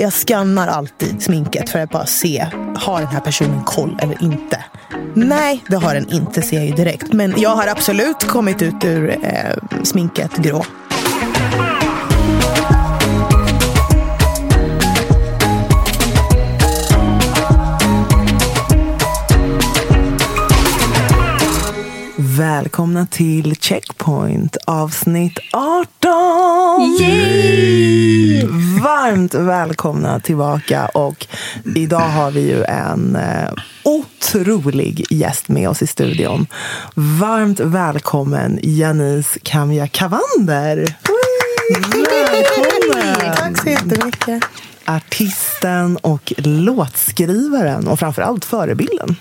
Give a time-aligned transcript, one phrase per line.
[0.00, 4.64] Jag skannar alltid sminket för att bara se, har den här personen koll eller inte?
[5.14, 7.12] Nej, det har den inte ser jag ju direkt.
[7.12, 10.64] Men jag har absolut kommit ut ur eh, sminket grå.
[22.62, 25.80] Välkomna till Checkpoint avsnitt 18!
[28.82, 31.26] Varmt välkomna tillbaka och
[31.76, 33.50] idag har vi ju en eh,
[33.82, 36.46] otrolig gäst med oss i studion.
[36.94, 40.96] Varmt välkommen Janice Kamja Kavander!
[42.32, 43.36] Välkommen!
[43.36, 44.44] Tack så jättemycket.
[44.84, 49.16] Artisten och låtskrivaren och framförallt förebilden.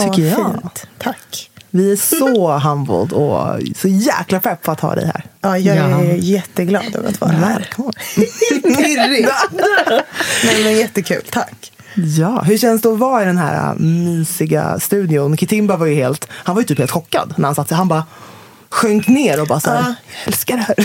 [0.00, 0.36] tycker jag.
[0.36, 0.86] Fint.
[0.98, 1.50] Tack.
[1.76, 5.24] Vi är så humbled och så jäkla pepp på att ha dig här.
[5.40, 6.02] Ja, jag är Ja.
[6.16, 7.58] jätteglad över att vara här.
[7.58, 7.92] Välkommen.
[8.62, 9.30] Pirrigt.
[10.44, 11.22] Nej, men jättekul.
[11.30, 11.72] Tack.
[12.18, 15.36] Ja, hur känns det att vara i den här äh, mysiga studion?
[15.36, 17.76] Kitimba var ju helt, han var ju typ helt chockad när han satt sig.
[17.76, 18.04] Han bara
[18.70, 19.84] sjönk ner och bara så här, Ja.
[19.86, 20.74] jag älskar det här.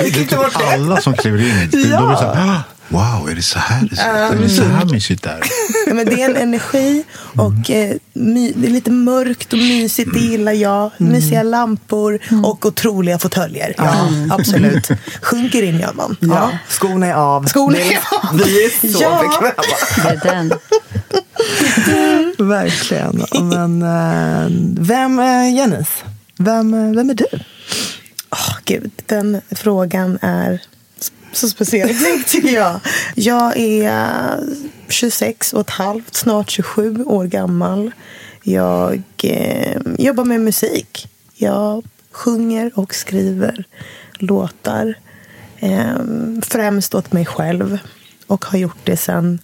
[0.00, 1.70] Det är typ alla som kliver in.
[1.72, 2.00] Ja.
[2.00, 4.32] De är så här, "Ah, wow, är det så här det ser ut?
[4.32, 5.40] Är det så här mysigt där?
[5.86, 7.04] Ja, men det är en energi
[7.36, 10.10] och eh, my, det är lite mörkt och mysigt.
[10.14, 10.90] Det gillar jag.
[10.98, 13.74] Mysiga lampor och otroliga fåtöljer.
[13.78, 14.88] Ja, absolut.
[15.22, 16.16] Sjunker in gör man.
[16.20, 17.46] Ja, skorna är av.
[17.46, 18.36] Skorna är av.
[18.44, 19.22] Vi är så Ja.
[19.22, 19.62] bekväma.
[20.20, 20.52] Det är den.
[22.48, 23.24] Verkligen.
[23.48, 24.48] Men äh,
[24.86, 25.90] vem är Janice?
[26.38, 27.26] Vem, eh, vem är du?
[28.30, 30.62] Åh, Gud, den frågan är
[31.36, 31.94] så speciell
[32.26, 32.80] tycker jag.
[33.14, 34.40] Jag är
[34.88, 37.90] 26 och ett halvt, snart 27 år gammal.
[38.42, 41.08] Jag eh, jobbar med musik.
[41.34, 43.64] Jag sjunger och skriver
[44.18, 44.94] låtar.
[45.58, 45.96] Eh,
[46.42, 47.78] främst åt mig själv.
[48.26, 49.38] Och har gjort det sedan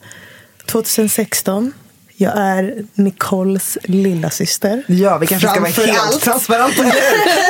[0.66, 1.72] 2016.
[2.22, 4.82] Jag är Nicoles lilla syster.
[4.88, 6.22] Ja, vi kanske ska vara helt allt.
[6.22, 6.82] transparenta.
[6.82, 6.92] hur?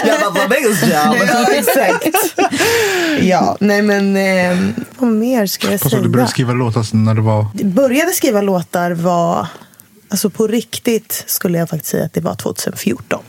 [0.08, 0.48] Jag bara, vad
[0.90, 1.14] Ja,
[1.52, 2.16] exakt.
[3.20, 6.02] Ja, nej men eh, vad mer ska jag säga?
[6.02, 7.46] du började skriva låtar när det var...
[7.54, 9.46] Jag började skriva låtar var,
[10.08, 13.22] alltså på riktigt skulle jag faktiskt säga att det var 2014.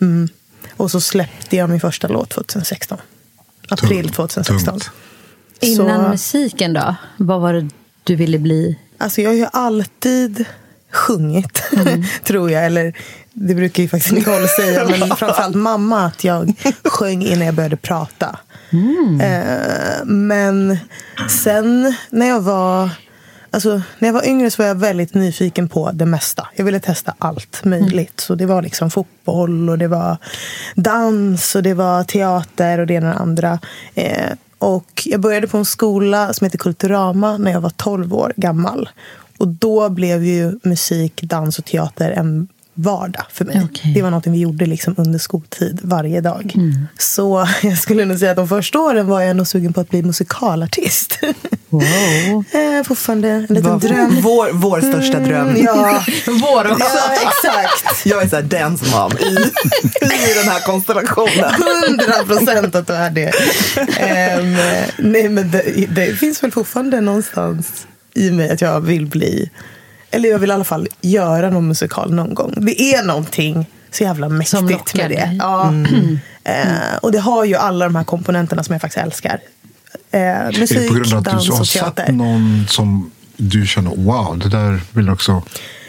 [0.00, 0.28] Mm.
[0.76, 2.98] Och så släppte jag min första låt 2016.
[3.68, 4.14] April Tungt.
[4.16, 4.64] 2016.
[4.80, 4.90] Tungt.
[5.60, 6.94] Innan Så- musiken då?
[7.16, 7.68] Vad var det
[8.04, 8.78] du ville bli?
[9.04, 10.44] Alltså jag har ju alltid
[10.92, 12.02] sjungit, Mm.
[12.24, 12.66] tror jag.
[12.66, 12.96] Eller
[13.32, 16.52] det brukar ju faktiskt Nicole säga, men framförallt mamma att jag
[16.84, 18.38] sjöng innan jag började prata.
[18.72, 19.20] Mm.
[19.20, 20.78] Eh, men
[21.28, 22.90] sen när jag var
[23.50, 26.48] Alltså, när jag var yngre så var jag väldigt nyfiken på det mesta.
[26.54, 28.20] Jag ville testa allt möjligt.
[28.20, 30.16] Så det var liksom fotboll och det var
[30.74, 33.58] dans och det var teater och det ena och det andra.
[33.94, 34.30] Eh,
[34.64, 38.88] och jag började på en skola som heter Kulturama när jag var 12 år gammal.
[39.38, 43.62] Och då blev ju musik, dans och teater en vardag för mig.
[43.64, 43.92] Okej.
[43.94, 46.52] Det var något vi gjorde liksom under skoltid varje dag.
[46.54, 46.86] Mm.
[46.98, 49.90] Så jag skulle nog säga att de första åren var jag nog sugen på att
[49.90, 51.18] bli musikalartist.
[51.68, 51.84] Wow.
[52.52, 54.20] eh, fortfarande en liten Vår, dröm.
[54.20, 55.56] vår, vår största dröm.
[55.56, 56.86] Ja, Vår också.
[56.94, 58.06] ja, exakt.
[58.06, 59.34] Jag är så här dance mom i,
[60.04, 61.54] i den här konstellationen.
[61.88, 63.32] Hundra procent att du är det.
[63.98, 64.56] Ehm,
[64.98, 69.50] nej, men det, det finns väl fortfarande någonstans i mig att jag vill bli...
[70.14, 72.54] Eller jag vill i alla fall göra någon musikal någon gång.
[72.56, 75.38] Det är någonting så jävla mäktigt med det.
[75.38, 75.72] Ja.
[76.44, 79.40] Eh, och det har ju alla de här komponenterna som jag faktiskt älskar.
[80.10, 82.12] Eh, Är det musik, på grund av att dans du har teater.
[82.12, 85.42] någon som du känner wow, det där vill jag också...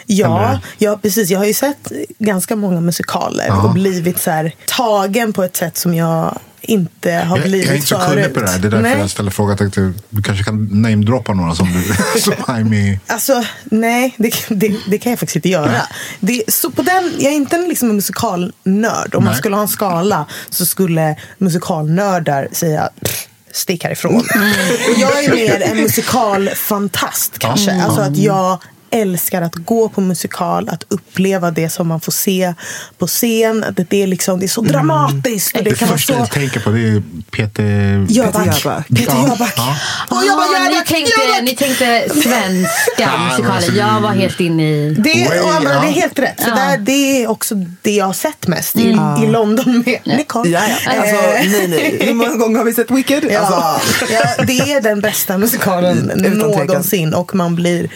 [0.07, 1.29] Ja, ja, precis.
[1.29, 3.63] Jag har ju sett ganska många musikaler Ja.
[3.63, 7.71] och blivit så här, tagen på ett sätt som jag inte har Jag, blivit jag
[7.73, 8.09] är inte så förut.
[8.13, 8.59] kunnig på det här.
[8.59, 8.99] Det är därför Nej.
[8.99, 9.49] jag ställer frågan.
[9.49, 12.99] Jag tänkte, du kanske kan namedroppa några som du som är med.
[13.07, 15.81] Alltså, nej, det, det, det kan jag faktiskt inte göra.
[16.19, 19.15] Det, så på den, jag är inte en, liksom en musikalnörd.
[19.15, 19.39] Om man Nej.
[19.39, 24.23] skulle ha en skala så skulle musikalnördar säga "Pff, stick härifrån.
[24.97, 27.81] Jag är mer en musikalfantast kanske.
[27.83, 28.57] Alltså att jag
[28.95, 32.53] älskar att gå på musikal, att uppleva det som man får se
[32.97, 33.63] på scen.
[33.63, 35.57] Att det, är, liksom, det är så dramatiskt.
[35.57, 36.19] Och det, Det kan vara första så...
[36.19, 37.63] jag tänker på det är Peter...
[38.09, 38.45] Jöback.
[38.63, 38.87] Jöback.
[38.87, 39.53] Peter Ja, Jöback.
[39.57, 39.75] ja.
[40.09, 41.43] Och jag bara, Ah, ni, Jöback, tänkte, Jöback.
[41.43, 43.55] ni tänkte svenska Ja, musikaler.
[43.55, 44.89] alltså, Jag var helt inne i...
[44.97, 45.59] Det, Way, och ja.
[45.69, 46.41] det är helt rätt.
[46.47, 46.55] Ja.
[46.55, 50.49] där, det är också det jag har sett mest i, i London med Nicole.
[50.49, 50.91] Ja, ja.
[50.91, 51.97] Alltså, Eh, nej, nej.
[52.07, 53.23] Hur många gånger har vi sett Wicked?
[53.31, 57.89] Ja, Alltså, ja, det är den bästa musikalen Mm, någonsin och man blir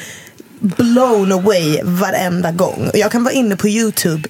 [0.60, 2.90] blown away varenda gång.
[2.94, 4.30] Jag kan vara inne på Youtube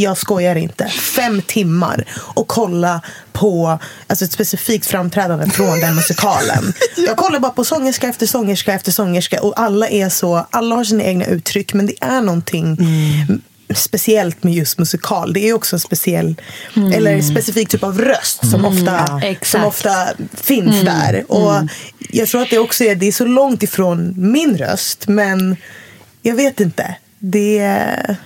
[0.00, 3.00] jag skojar inte, fem timmar och kolla
[3.32, 6.72] på alltså ett specifikt framträdande från den musikalen.
[6.96, 10.84] Jag kollar bara på sångerska efter sångerska efter sångerska och alla är så, alla har
[10.84, 12.78] sina egna uttryck men det är någonting
[13.74, 15.32] speciellt med just musikal.
[15.32, 16.34] Det är också en speciell,
[16.94, 19.66] eller specifik typ av röst som ofta, som Exakt.
[19.66, 21.24] ofta finns där.
[21.28, 21.52] Och
[22.10, 25.56] jag tror att det också är, det är så långt ifrån min röst men
[26.22, 26.96] jag vet inte.
[27.18, 28.16] Det,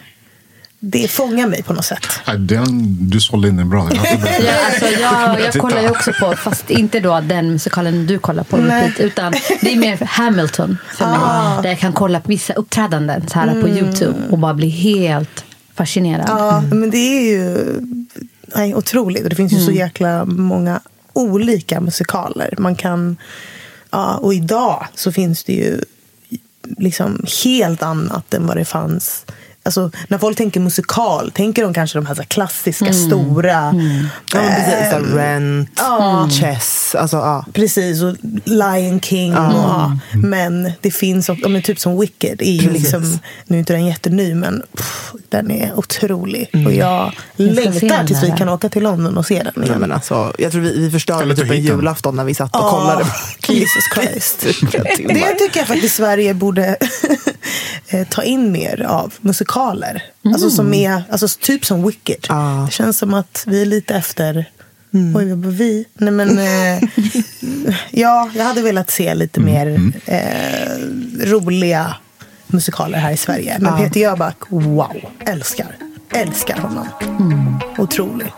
[0.81, 2.07] det fångar mig på något sätt.
[2.39, 3.89] Den, du sålde in den bra.
[3.95, 4.07] Jag.
[4.45, 8.45] Ja, alltså, jag, jag kollar ju också på, fast inte då den musikalen du kollar
[8.45, 11.19] på, repeat, utan det är mer Hamilton för mig.
[11.21, 11.63] Ah.
[11.63, 13.63] Där jag kan kolla på vissa uppträdanden så här Mm.
[13.63, 15.45] på Youtube och bara bli helt
[15.75, 16.27] fascinerad.
[16.29, 17.81] Ja, men det är ju
[18.55, 19.31] nej, otroligt.
[19.31, 20.81] Det finns ju så jäkla många
[21.13, 22.55] olika musikaler.
[22.59, 23.17] Man kan,
[23.91, 25.81] ja, och idag så finns det ju
[26.79, 29.25] liksom helt annat än vad det fanns.
[29.63, 33.49] Alltså, när folk tänker musikal, tänker de kanske de här, så här klassiska, stora.
[33.49, 34.93] ja, men precis.
[34.93, 36.29] Ehm, Rent, Ja.
[36.31, 36.95] Chess.
[36.95, 37.45] Alltså, ja.
[37.53, 39.37] Precis, och Lion King.
[39.37, 39.99] Och, ja.
[40.15, 42.43] Men det finns också, ja, men typ som Wicked.
[42.43, 46.51] Är ju liksom, nu är inte den jätteny, men pff, den är otrolig.
[46.53, 46.67] Mm.
[46.67, 49.65] Och jag längtar tills vi kan åka till London och se den.
[49.65, 49.81] Igen.
[49.81, 52.71] men alltså, jag tror vi, vi förstörde typ en julafton när vi satt och Ja,
[52.71, 53.05] kollade.
[53.49, 54.41] Jesus Christ.
[55.09, 56.77] Det tycker jag faktiskt Sverige borde
[57.89, 59.13] eh, ta in mer av.
[59.51, 60.03] Musikaler.
[60.25, 62.27] Alltså, som är, alltså typ som Wicked.
[62.29, 62.63] Ja.
[62.67, 64.51] Det känns som att vi är lite efter...
[64.93, 65.85] Oj, vad vi?
[65.95, 66.89] Nej, men, eh,
[67.91, 70.21] ja, jag hade velat se lite mer eh,
[71.27, 71.97] roliga
[72.47, 73.57] musikaler här i Sverige.
[73.61, 74.97] Men Peter Jöback, wow.
[75.27, 75.77] Älskar.
[76.13, 76.87] Älskar honom.
[77.79, 78.33] Otrolig.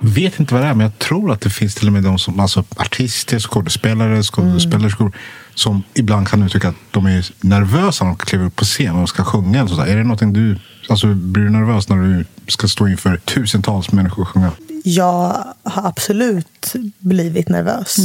[0.00, 2.18] vet inte vad det är, men jag tror att det finns till och med de
[2.18, 5.12] som, alltså artister, skådespelare, skådespelerskor
[5.56, 9.08] som ibland kan uttrycka att de är nervösa när de kliver upp på scen och
[9.08, 9.60] ska sjunga.
[9.60, 9.86] Eller.
[9.86, 10.58] Är det någonting du,
[10.88, 14.50] alltså blir du nervös när du ska stå inför tusentals människor och sjunga?
[14.84, 17.96] Jag har absolut blivit nervös.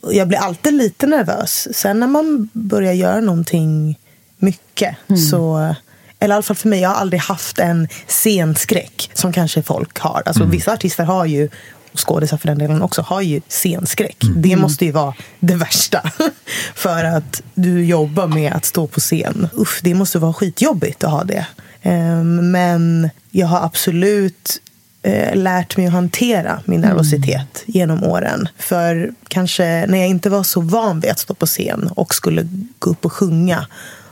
[0.00, 1.68] Och Jag blir alltid lite nervös.
[1.74, 3.98] Sen när man börjar göra någonting
[4.38, 4.96] mycket
[5.30, 5.74] så...
[6.18, 9.98] Eller i alla fall för mig, jag har aldrig haft en scenskräck som kanske folk
[9.98, 10.22] har.
[10.26, 11.48] Alltså vissa artister har ju,
[11.96, 14.16] och skådisar för den delen också, har ju scenskräck.
[14.36, 16.02] Det måste ju vara det värsta.
[16.74, 19.48] för att du jobbar med att stå på scen.
[19.52, 21.46] Uff, det måste vara skitjobbigt att ha det.
[21.82, 24.60] Ehm, Men jag har absolut
[25.02, 28.48] eh, lärt mig att hantera min nervositet genom åren.
[28.58, 32.48] För kanske när jag inte var så van vid att stå på scen och skulle
[32.78, 33.66] gå upp och sjunga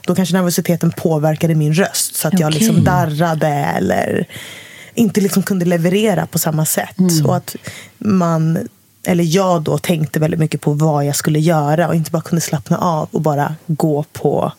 [0.07, 2.61] då kanske nervositeten påverkade min röst så att jag Okej.
[2.61, 4.27] liksom darrade eller
[4.95, 6.97] inte liksom kunde leverera på samma sätt.
[7.25, 7.57] Och att
[7.99, 8.69] man,
[9.07, 12.41] eller jag då tänkte väldigt mycket på vad jag skulle göra och inte bara kunde
[12.41, 14.53] slappna av och bara gå på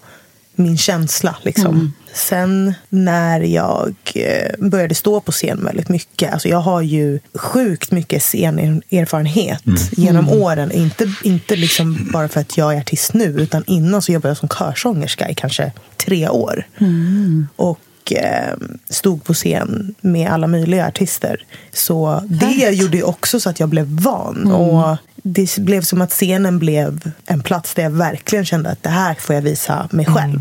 [0.55, 1.35] min känsla.
[1.41, 1.93] Liksom.
[2.13, 6.33] Sen när jag eh, började stå på scen väldigt mycket.
[6.33, 10.71] Alltså jag har ju sjukt mycket scenerfarenhet genom åren.
[10.71, 13.25] Inte, inte liksom bara för att jag är artist nu.
[13.25, 16.67] Utan innan så jobbade jag som körsångerska i kanske tre år.
[17.55, 17.79] Och
[18.11, 18.53] eh,
[18.89, 21.45] stod på scen med alla möjliga artister.
[21.73, 24.51] Så det gjorde ju också så att jag blev van.
[24.51, 28.89] Och det blev som att scenen blev en plats där jag verkligen kände att det
[28.89, 30.39] här får jag visa mig själv.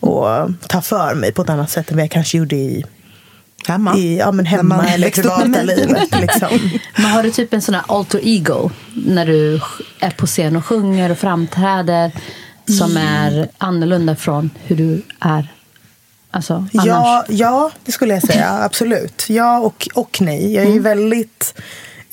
[0.00, 0.26] Och
[0.68, 2.84] ta för mig på ett annat sätt än vad jag kanske gjorde i,
[3.66, 3.96] Hemma.
[3.96, 6.20] i ja, men hemma man eller privata livet.
[6.20, 6.48] Liksom.
[6.96, 9.60] Men har du typ en sån här alter ego när du
[10.00, 12.12] är på scen och sjunger och framträder
[12.78, 15.48] som är annorlunda från hur du är
[16.34, 16.66] alltså?
[16.72, 18.48] Ja, ja, det skulle jag säga.
[18.48, 19.24] Absolut.
[19.28, 20.52] Ja och, och nej.
[20.52, 21.54] Jag är ju väldigt...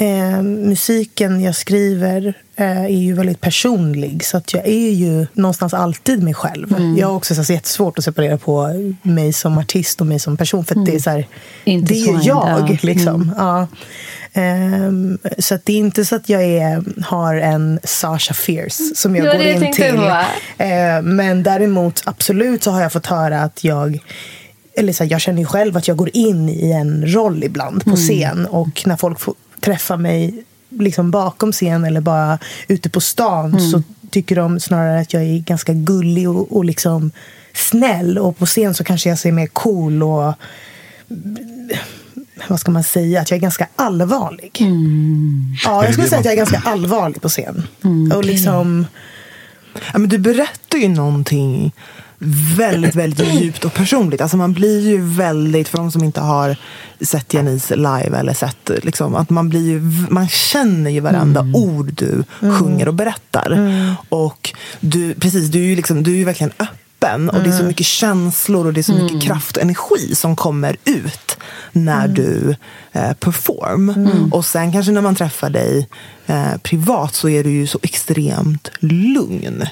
[0.01, 4.25] Eh, musiken jag skriver eh, är ju väldigt personlig.
[4.25, 6.95] Så att jag är ju någonstans alltid mig själv.
[6.97, 8.69] Jag har också så, jättesvårt att separera på
[9.01, 10.65] mig som artist och mig som person.
[10.65, 11.27] För att det är så här,
[11.63, 12.69] det är ju jag.
[12.69, 12.77] ja.
[12.81, 13.31] Liksom.
[13.37, 13.67] Ja.
[14.33, 19.15] Ehm, så att det är inte så att jag är, har en Sasha Fierce som
[19.15, 19.95] jag var går in till.
[20.57, 23.99] Eh, men däremot, absolut så har jag fått höra att jag
[24.77, 27.85] eller så här, jag känner ju själv att jag går in i en roll ibland
[27.85, 28.45] på scen.
[28.45, 33.83] Och när folk får träffa mig liksom bakom scen eller bara ute på stan så
[34.09, 37.11] tycker de snarare att jag är ganska gullig och, och liksom
[37.53, 38.17] snäll.
[38.17, 40.33] Och på scen så kanske jag ser mer cool och
[42.47, 44.61] vad ska man säga, att jag är ganska allvarlig.
[45.65, 47.67] Ja, jag skulle säga att jag är ganska allvarlig på scen.
[48.15, 48.85] Och liksom,
[49.93, 51.71] Ja, men du berättar ju någonting
[52.57, 54.21] väldigt, väldigt djupt och personligt.
[54.21, 56.55] Alltså man blir ju väldigt, för de som inte har
[57.01, 61.93] sett Janice live eller sett, liksom, att man blir ju, man känner ju varenda ord
[61.93, 63.59] du sjunger och berättar.
[64.09, 66.80] Och du, precis, du är ju liksom, du är ju verkligen öppen
[67.29, 70.35] och det är så mycket känslor och det är så mycket kraft och energi som
[70.35, 71.37] kommer ut
[71.71, 72.55] när du
[72.91, 73.89] eh, perform.
[74.31, 75.87] Och sen kanske när man träffar dig
[76.25, 79.63] eh, privat så är du ju så extremt lugn.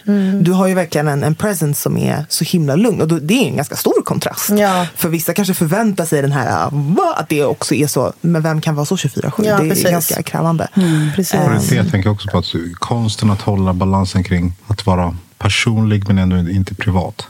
[0.41, 3.01] Du har ju verkligen en, en presence som är så himla lugn.
[3.01, 4.49] Och då, det är en ganska stor kontrast.
[4.49, 4.87] Ja.
[4.95, 7.13] För vissa kanske förväntar sig den här, va?
[7.17, 8.13] att det också är så.
[8.21, 9.31] Men vem kan vara så 24-7?
[9.37, 9.91] Ja, det är precis.
[9.91, 10.67] ganska krävande.
[11.15, 11.33] precis.
[11.33, 16.07] Och det jag tänker också på att konsten att hålla balansen kring att vara personlig
[16.07, 17.27] men ändå inte privat.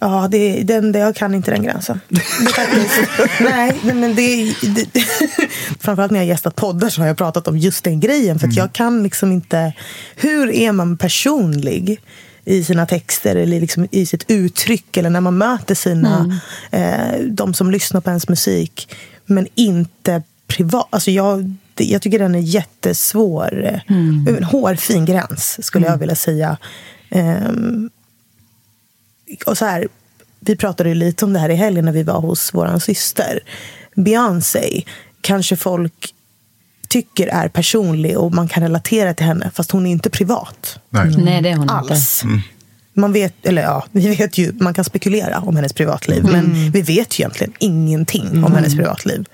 [0.00, 2.00] Ja, det, den, det, jag kan inte den gränsen.
[3.40, 5.04] Nej, men det, det,
[5.80, 8.38] framförallt när jag gästat poddar så har jag pratat om just den grejen.
[8.38, 9.72] För att jag kan liksom inte...
[10.16, 12.00] Hur är man personlig
[12.44, 16.40] i sina texter eller liksom i sitt uttryck eller när man möter sina,
[16.70, 20.88] eh, de som lyssnar på ens musik men inte privat.
[20.90, 23.64] Alltså jag, det, jag tycker den är jättesvår.
[23.64, 23.80] eh,
[24.36, 26.56] En hårfin gräns skulle jag vilja säga.
[27.10, 27.90] Ehm,
[29.46, 29.88] och så här,
[30.40, 33.40] vi pratade ju lite om det här i helgen när vi var hos vår syster.
[33.94, 34.82] Beyoncé
[35.20, 36.14] kanske folk
[36.88, 41.16] tycker är personlig och man kan relatera till henne fast hon är inte privat Nej.
[41.18, 41.74] Nej, det är hon inte.
[41.74, 42.22] alls.
[42.94, 46.82] Man vet, eller ja, vi vet ju, man kan spekulera om hennes privatliv men vi
[46.82, 49.24] vet ju egentligen ingenting om hennes privatliv.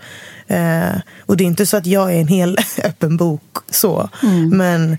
[0.48, 4.08] Eh, och det är inte så att jag är en hel öppen bok så.
[4.52, 4.98] Men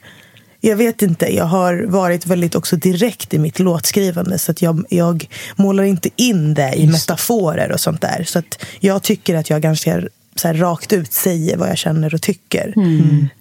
[0.61, 4.83] jag vet inte, jag har varit väldigt också direkt i mitt låtskrivande så att jag,
[4.89, 8.23] jag målar inte in det i metaforer och sånt där.
[8.27, 10.01] Så att jag tycker att jag ganska
[10.35, 12.73] så rakt ut säger vad jag känner och tycker.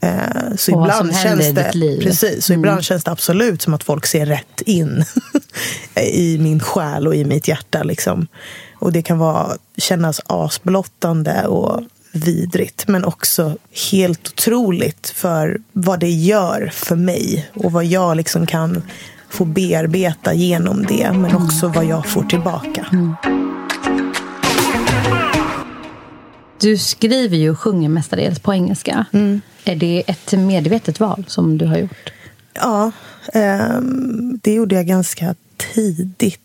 [0.00, 1.98] Eh, så Och ibland känns det.
[2.02, 5.04] Precis, så ibland känns det absolut som att folk ser rätt in
[6.12, 7.82] i min själ och i mitt hjärta.
[7.82, 8.26] Liksom.
[8.74, 11.82] Och det kan vara, kännas asblottande och
[12.24, 13.56] vidrigt men också
[13.90, 18.82] helt otroligt för vad det gör för mig och vad jag liksom kan
[19.30, 22.86] få bearbeta genom det men också vad jag får tillbaka.
[26.60, 29.06] Du skriver ju och sjunger mestadels på engelska.
[29.64, 32.12] Är det ett medvetet val som du har gjort?
[32.54, 32.92] Ja,
[33.32, 35.34] ehm, det gjorde jag ganska
[35.74, 36.40] tidigt.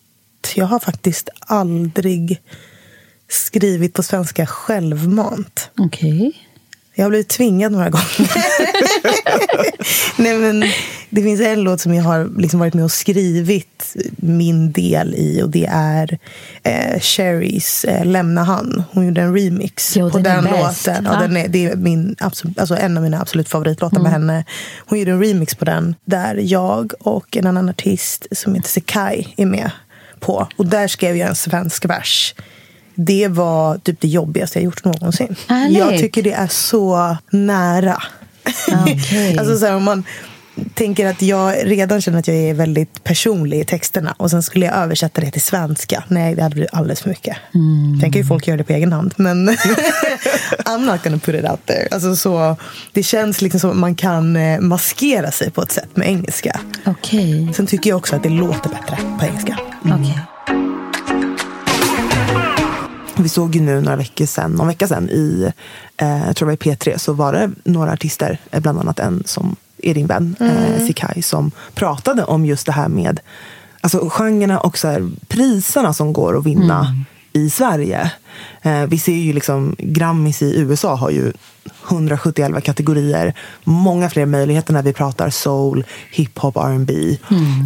[0.55, 2.41] Jag har faktiskt aldrig
[3.29, 5.69] skrivit på svenska självmant.
[5.77, 6.33] Okej.
[6.95, 8.31] Jag har blivit tvingad några gånger.
[10.21, 10.63] Nej, men
[11.09, 15.41] det finns en låt som jag har liksom varit med och skrivit min del i.
[15.43, 16.17] Och det är
[16.63, 18.83] eh, Cherries eh, Lämna han.
[18.91, 21.07] Hon gjorde en remix Jo, på den den låten.
[21.11, 24.45] Ja, den är, det är min, absolut, alltså en av mina absolut favoritlåtar med henne.
[24.85, 29.33] Hon gjorde en remix på den där jag och en annan artist som heter Sekai
[29.37, 29.71] är med
[30.19, 30.47] på.
[30.57, 32.35] Och där skrev jag en svensk vers.
[32.95, 35.35] Det var typ det jobbigaste jag gjort någonsin.
[35.47, 35.79] Härligt.
[35.79, 38.03] Jag tycker det är så nära.
[38.67, 39.37] Okej.
[39.39, 40.03] alltså så här, om man,
[40.73, 44.15] tänker att jag redan känner att jag är väldigt personlig i texterna.
[44.17, 46.03] Och sen skulle jag översätta det till svenska.
[46.07, 47.37] Nej, det hade blivit alldeles för mycket.
[47.53, 47.99] Mm.
[48.01, 49.13] Sen kan ju folk göra det på egen hand.
[49.17, 49.49] Men
[50.65, 51.87] I'm not gonna put it out there.
[51.91, 52.55] Alltså så,
[52.93, 56.59] det känns liksom som att man kan eh, maskera sig på ett sätt med engelska.
[56.85, 57.53] Okej.
[57.55, 59.59] Sen tycker jag också att det låter bättre på engelska.
[59.83, 60.19] Okej.
[63.23, 65.51] Vi såg ju nu några veckor sedan, någon vecka sedan i,
[65.97, 68.99] eh, jag tror det var i P3, så var det några artister, eh, bland annat
[68.99, 73.19] en som är din vän, eh, Sikai, som pratade om just det här med
[73.81, 78.11] alltså, genrerna och så här, priserna som går att vinna i Sverige.
[78.61, 81.33] Eh, vi ser ju liksom, Grammis i USA har ju
[81.89, 83.33] 171 kategorier.
[83.63, 87.17] Många fler möjligheter när vi pratar soul, hiphop, R&B.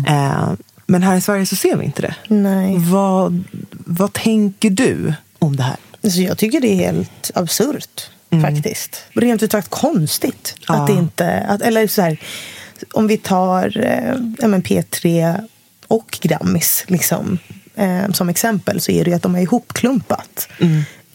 [0.07, 0.49] Eh,
[0.87, 2.15] men här i Sverige så ser vi inte det.
[2.27, 2.75] Nej.
[2.77, 5.77] Vad, vad tänker du om det här?
[6.09, 8.09] Så jag tycker det är helt absurt,
[8.41, 9.03] faktiskt.
[9.13, 10.55] Rent ut sagt konstigt.
[10.67, 10.75] Ja.
[10.75, 12.19] Att det inte, att, eller så här,
[12.93, 15.35] om vi tar eh, ja, men P3
[15.87, 17.39] och Grammis liksom,
[17.75, 20.49] eh, som exempel så är det ju att de har ihopklumpat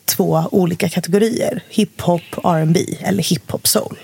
[0.05, 1.62] två olika kategorier.
[1.71, 3.99] Hiphop, R&B eller hiphop soul.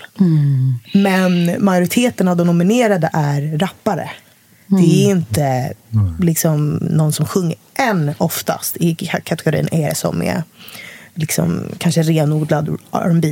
[0.93, 4.09] Men majoriteten av de nominerade är rappare.
[4.69, 5.73] Det är inte
[6.19, 7.55] liksom någon som sjunger.
[7.75, 10.43] Än oftast i kategorin är det som är
[11.13, 13.25] liksom, kanske renodlad rb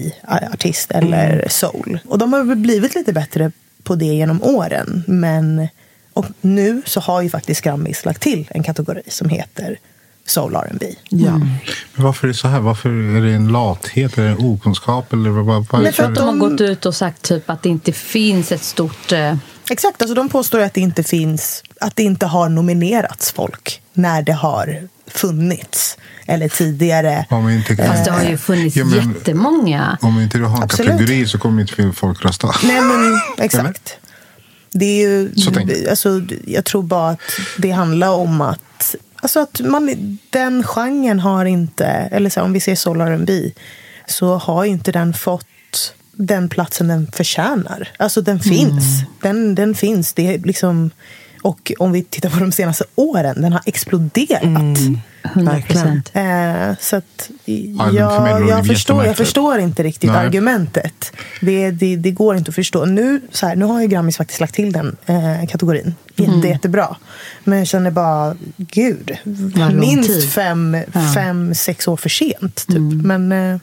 [0.53, 1.99] artist eller soul.
[2.05, 3.51] Och de har blivit lite bättre
[3.83, 5.03] på det genom åren.
[5.07, 5.67] Men
[6.13, 9.79] och nu så har ju faktiskt Grammis lagt till en kategori som heter
[10.25, 10.85] soul R&B.
[11.09, 11.37] Ja.
[11.95, 12.59] Men varför är det så här?
[12.59, 14.17] Varför är det en lathet?
[14.17, 15.13] Är det en okunskap?
[15.13, 16.15] Eller vad, vad, vad Nej, för att?
[16.15, 19.11] De har gått ut och sagt typ att det inte finns ett stort...
[19.11, 19.35] Eh,
[19.69, 24.21] Exakt, alltså de påstår att det inte finns, att det inte har nominerats folk när
[24.21, 25.97] det har funnits.
[26.25, 27.25] Eller tidigare.
[27.29, 29.97] Om inte, fast det har ju funnits Ja, men- jättemånga.
[30.01, 30.91] Om inte du har en Absolut.
[30.91, 32.47] kategori så kommer inte folk rösta.
[32.63, 33.97] Nej men exakt.
[34.71, 35.31] Det är ju,
[35.89, 37.19] alltså, jag tror bara att
[37.57, 42.53] det handlar om att, alltså att man, den genren har inte, eller så här, om
[42.53, 43.51] vi ser soul R&B
[44.07, 45.45] så har ju inte den fått
[46.17, 47.89] den platsen den förtjänar.
[47.99, 48.83] Alltså den finns.
[49.21, 50.13] Den, den finns.
[50.13, 50.89] Det är liksom,
[51.41, 54.77] och om vi tittar på de senaste åren, den har exploderat.
[55.23, 56.11] 100 procent.
[56.13, 57.93] Eh, så att, jag,
[58.49, 60.25] jag, förstår, jag förstår inte riktigt Nej.
[60.25, 61.11] argumentet.
[61.41, 62.85] Det, det, det går inte att förstå.
[62.85, 65.95] Nu, så här, nu har ju Grammis faktiskt lagt till den eh, kategorin.
[66.15, 66.95] Jätte, Jättebra.
[67.43, 69.17] Men jag känner bara, gud.
[69.73, 70.29] Minst tid.
[70.29, 71.11] fem, Ja.
[71.15, 72.67] fem, sex år för sent.
[72.67, 73.03] Typ.
[73.03, 73.59] Men eh,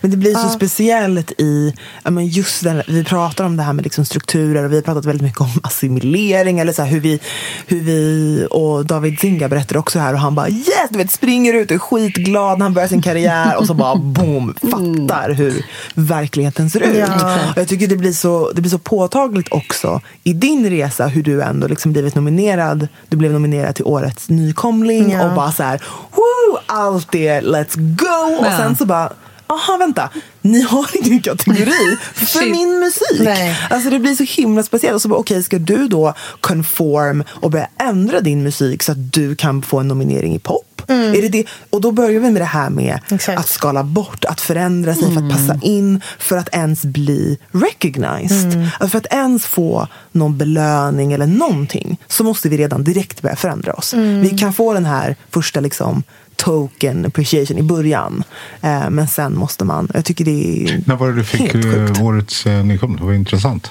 [0.00, 3.72] Men det blir så speciellt i, ja, men just den, vi pratar om det här
[3.72, 7.00] med liksom strukturer och vi har pratat väldigt mycket om assimilering eller så här, hur,
[7.00, 7.20] vi,
[7.66, 11.54] hur vi, och David Zinga berättade också här och han bara yes, du vet, springer
[11.54, 15.64] ut och är skitglad när han börjar sin karriär och så bara boom, fattar hur
[15.94, 16.96] verkligheten ser ut.
[16.98, 17.38] Ja.
[17.50, 21.22] Och jag tycker det blir, så, det blir så påtagligt också i din resa hur
[21.22, 25.28] du ändå liksom blivit nominerad, du blev nominerad till årets nykomling Ja.
[25.28, 28.38] och bara så här, woo, allt det, let's go!
[28.40, 28.56] Och Ja.
[28.56, 29.12] sen så bara
[29.52, 30.10] Aha, vänta.
[30.42, 33.20] Ni har ingen kategori för min musik.
[33.20, 33.58] Nej.
[33.70, 34.94] Alltså det blir så himla speciellt.
[34.94, 39.12] Och så bara, okej, ska du då conform och börja ändra din musik så att
[39.12, 40.71] du kan få en nominering i pop?
[40.88, 41.44] Är det det?
[41.70, 43.38] Och då börjar vi med det här med Exakt.
[43.38, 48.68] att skala bort, att förändra sig för att passa in, för att ens bli recognized.
[48.80, 53.36] Alltså för att ens få någon belöning eller någonting så måste vi redan direkt börja
[53.36, 53.94] förändra oss.
[53.94, 56.02] Vi kan få den här första liksom
[56.36, 58.24] token appreciation i början.
[58.60, 62.04] Eh, men sen måste man, jag tycker det är När var det du fick eh,
[62.04, 62.98] årets eh, nykomling?
[62.98, 63.70] Det var intressant.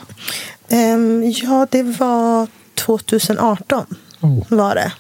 [0.69, 3.85] ehm, ja, det var 2018.
[4.21, 4.43] Oh.
[4.49, 4.91] var det.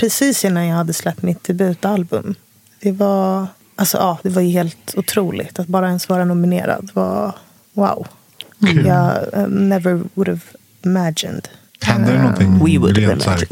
[0.00, 2.34] Precis innan jag hade släppt mitt debutalbum.
[2.80, 5.58] Det var, alltså, ja, det var ju helt otroligt.
[5.58, 7.34] Att bara ens vara nominerad var
[7.72, 8.06] wow.
[8.60, 8.86] Kul.
[8.86, 10.40] Jag eh, never would have
[10.84, 11.48] imagined.
[11.82, 13.44] Hände det någonting We rent så här,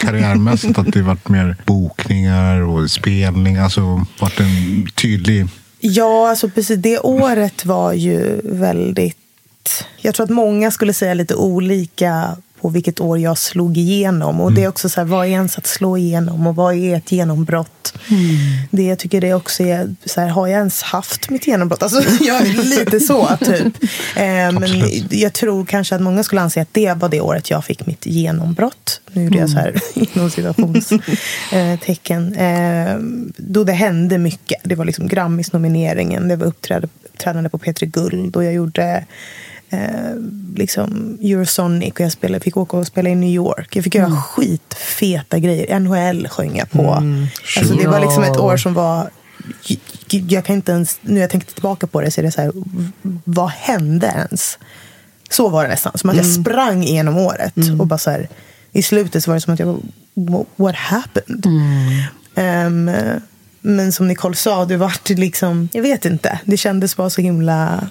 [0.00, 0.78] karriärmässigt?
[0.78, 3.56] Att det varit mer bokningar och spelning?
[3.56, 5.46] Alltså varit en tydlig...
[5.80, 6.78] Ja, alltså precis.
[6.78, 9.16] Det året var ju väldigt...
[9.96, 14.40] Jag tror att många skulle säga lite olika på vilket år jag slog igenom.
[14.40, 16.96] Och det är också så här, vad är ens att slå igenom och vad är
[16.96, 17.94] ett genombrott?
[18.70, 21.82] Det jag tycker det också är, så här, har jag ens haft mitt genombrott?
[21.82, 23.82] Alltså, jag är lite så, typ.
[24.16, 24.68] Eh, men
[25.10, 28.06] jag tror kanske att många skulle anse att det var det året jag fick mitt
[28.06, 29.00] genombrott.
[29.12, 29.80] Nu gjorde jag så här
[30.14, 32.34] inom citationstecken.
[32.34, 32.96] Eh,
[33.36, 34.60] då det hände mycket.
[34.64, 39.04] Det var liksom Grammis-nomineringen, det var uppträdande på P3 Guld och jag gjorde
[39.70, 40.14] eh,
[40.56, 43.76] liksom Eurosonic och jag spelade, fick åka och spela i New York.
[43.76, 45.80] Jag fick göra skitfeta grejer.
[45.80, 46.90] NHL sjöng jag på.
[47.58, 49.10] Alltså, det var liksom ett år som var
[50.10, 52.52] jag kan inte ens, nu jag tänkte tillbaka på det så är det så här,
[53.24, 54.58] vad hände ens?
[55.30, 55.92] Så var det nästan.
[55.94, 57.52] Som att jag sprang igenom året.
[57.80, 58.28] Och bara så här,
[58.72, 59.82] I slutet så var det som att jag
[60.14, 61.46] "Wha- What happened?
[62.34, 62.90] Ehm,
[63.60, 66.40] men som Nicole sa, det var liksom, jag vet inte.
[66.44, 67.88] Det kändes bara så himla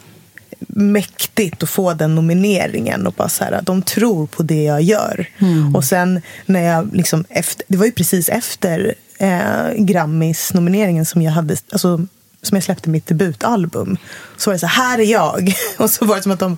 [0.75, 3.07] mäktigt att få den nomineringen.
[3.07, 5.27] Och bara så här, de tror på det jag gör.
[5.75, 11.31] Och sen när jag liksom efter, det var ju precis efter eh, Grammis-nomineringen som jag
[11.31, 11.97] hade, alltså,
[12.41, 13.97] som jag släppte mitt debutalbum.
[14.37, 15.53] Så var det så här, här är jag.
[15.77, 16.57] Och så var det som att de,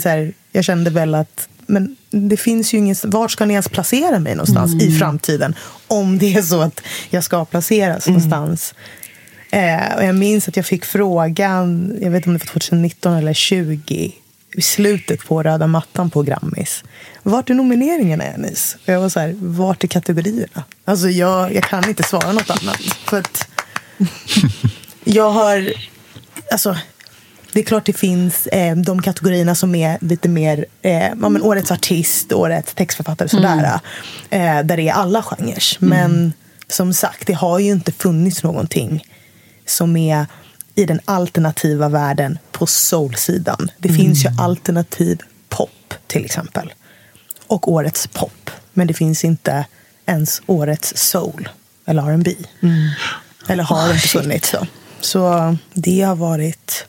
[0.00, 3.68] så här, jag kände väl att men det finns ju ingen, vart ska ni ens
[3.68, 5.54] placera mig någonstans i framtiden?
[5.86, 6.80] Om det är så att
[7.10, 8.74] jag ska placeras någonstans.
[9.56, 13.14] Eh, och jag minns att jag fick frågan, jag vet inte om det var 2019
[13.14, 14.14] eller 20
[14.56, 16.84] i slutet på röda mattan på Grammis.
[17.22, 18.76] Vart är nomineringarna Anis?
[18.86, 20.64] Och jag var så här, vart är kategorierna?
[20.84, 22.80] Alltså jag, jag kan inte svara något annat.
[22.80, 23.48] För att
[25.04, 25.72] jag har,
[26.50, 26.76] alltså
[27.52, 31.42] det är klart det finns eh, de kategorierna som är lite mer eh, ja, men
[31.42, 33.80] årets artist, årets textförfattare sådär.
[34.30, 35.76] Eh, där det är alla genrer.
[35.78, 36.32] Men
[36.68, 39.04] som sagt, det har ju inte funnits någonting
[39.66, 40.26] som är
[40.74, 43.70] i den alternativa världen på soulsidan.
[43.78, 46.72] Det finns ju alternativ pop till exempel.
[47.46, 48.50] Och årets pop.
[48.72, 49.66] Men det finns inte
[50.06, 51.48] ens årets soul
[51.84, 52.34] eller R&B.
[53.48, 54.66] Eller har inte funnits så.
[55.00, 56.86] Så det har varit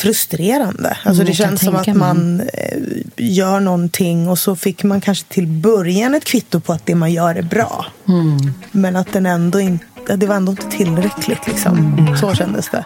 [0.00, 0.88] frustrerande.
[0.88, 2.78] Alltså Mm, det känns som att man eh,
[3.16, 7.12] gör någonting och så fick man kanske till början ett kvitto på att det man
[7.12, 7.86] gör är bra.
[8.08, 8.52] Mm.
[8.70, 9.84] Men att den ändå inte,
[10.16, 11.46] det var ändå inte tillräckligt.
[11.46, 11.94] Liksom.
[11.98, 12.16] Mm.
[12.16, 12.84] Så kändes det.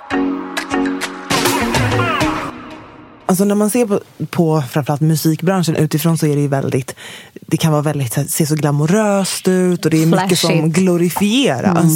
[3.26, 6.94] Alltså när man ser på, på framförallt musikbranschen utifrån så är det ju väldigt,
[7.46, 10.76] det kan vara väldigt, här, se så glamoröst ut och det är mycket som Flashigt.
[10.76, 11.92] glorifieras.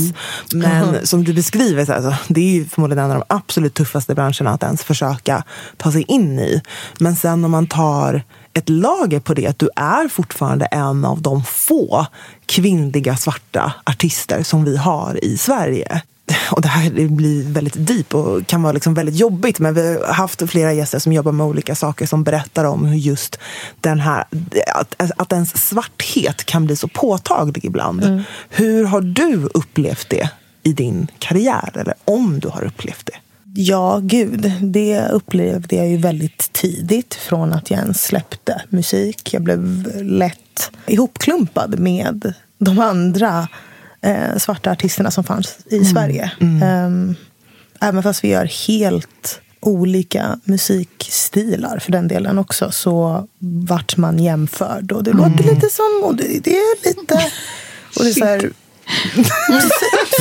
[0.53, 4.14] Men som du beskriver, så alltså, det är ju förmodligen en av de absolut tuffaste
[4.14, 5.45] branscherna att ens försöka
[5.77, 6.62] ta sig in i.
[6.99, 8.23] Men sen om man tar
[8.55, 12.07] ett lager på det, att du är fortfarande en av de få
[12.47, 16.03] kvinnliga svarta artister som vi har i Sverige
[16.51, 20.13] och det här blir väldigt deep och kan vara liksom väldigt jobbigt men vi har
[20.13, 23.39] haft flera gäster som jobbar med olika saker som berättar om hur just
[23.81, 24.25] den här,
[24.75, 28.25] att, att ens svarthet kan bli så påtaglig ibland.
[28.49, 30.31] Hur har du upplevt det
[30.63, 33.17] i din karriär eller om du har upplevt det?
[33.55, 34.53] Ja, gud.
[34.63, 39.35] Det upplevde jag ju väldigt tidigt från att jag ens släppte musik.
[39.35, 43.49] Jag blev lätt ihopklumpad med de andra
[44.01, 46.31] eh, svarta artisterna som fanns i Sverige.
[46.63, 47.15] Ehm,
[47.81, 54.93] även fast vi gör helt olika musikstilar för den delen också så vart man jämförd.
[54.93, 56.03] Och det låter lite som...
[56.05, 57.15] Och det, det är lite...
[57.97, 58.51] Och det är så här,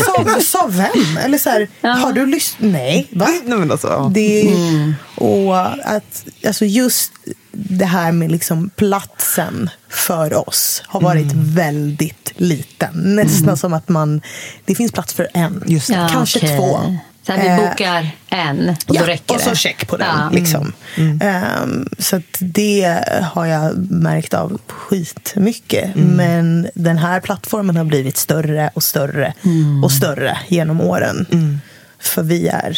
[0.05, 1.17] sa, sa vem?
[1.17, 2.71] Eller så här, har du lyssnat?
[2.71, 3.27] Nej, va?
[3.45, 4.11] Nej, men alltså, ja.
[4.13, 4.53] Det,
[5.15, 5.57] Och
[5.95, 7.11] att, alltså just
[7.51, 13.15] det här med liksom platsen för oss har varit väldigt liten.
[13.15, 14.21] Nästan som att man,
[14.65, 15.63] det finns plats för en.
[15.67, 16.57] Ja, kanske okej.
[16.57, 16.97] två.
[17.27, 19.55] Så här, vi Eh, bokar en och ja, då räcker och så det.
[19.55, 20.07] check på den.
[20.07, 20.29] Ja.
[20.31, 20.73] Liksom.
[21.21, 25.95] Ehm, så att det har jag märkt av skitmycket.
[25.95, 29.33] Men den här plattformen har blivit större och större
[29.83, 31.25] och större genom åren.
[31.99, 32.77] För vi är